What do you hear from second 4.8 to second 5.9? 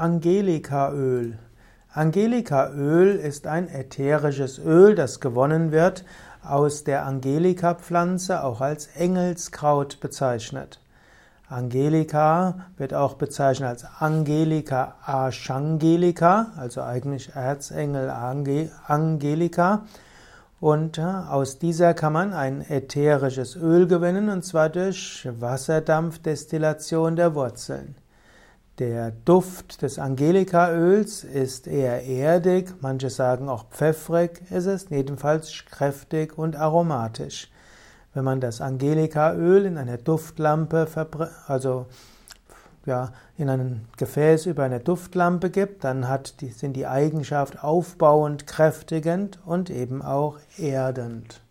das gewonnen